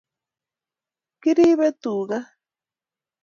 kiribe 1.21 1.67
tuga 1.81 2.17